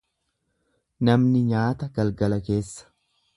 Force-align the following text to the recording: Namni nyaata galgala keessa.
Namni 1.09 1.43
nyaata 1.51 1.91
galgala 1.99 2.41
keessa. 2.49 2.89